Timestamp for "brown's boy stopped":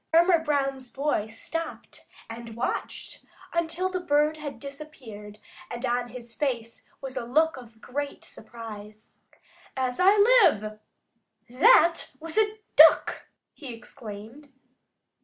0.39-2.07